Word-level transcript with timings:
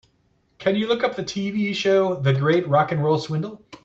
Can 0.57 0.75
you 0.75 0.87
look 0.87 1.03
up 1.03 1.15
the 1.15 1.23
TV 1.23 1.75
show, 1.75 2.15
The 2.15 2.33
Great 2.33 2.67
Rock 2.67 2.91
'n' 2.91 3.01
Roll 3.01 3.19
Swindle? 3.19 3.61